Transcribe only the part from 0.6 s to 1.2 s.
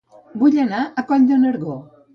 anar a